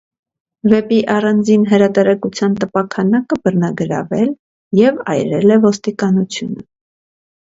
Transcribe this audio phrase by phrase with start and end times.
[0.71, 4.31] Վեպի առանձին հրատարակության տպաքանակը բռնագրավել
[4.79, 6.65] և այրել է ոստիկանությունը։